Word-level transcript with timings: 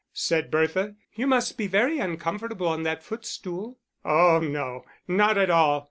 said 0.13 0.49
Bertha. 0.49 0.95
"You 1.13 1.27
must 1.27 1.59
be 1.59 1.67
very 1.67 1.99
uncomfortable 1.99 2.67
on 2.67 2.81
that 2.81 3.03
footstool." 3.03 3.77
"Oh 4.03 4.39
no, 4.39 4.83
not 5.07 5.37
at 5.37 5.51
all. 5.51 5.79